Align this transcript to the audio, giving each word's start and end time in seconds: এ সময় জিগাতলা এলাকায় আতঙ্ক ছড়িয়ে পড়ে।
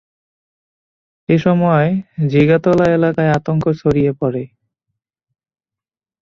এ 1.29 1.35
সময় 1.39 1.87
জিগাতলা 2.31 2.85
এলাকায় 2.91 3.33
আতঙ্ক 3.37 3.63
ছড়িয়ে 3.79 4.11
পড়ে। 4.13 4.43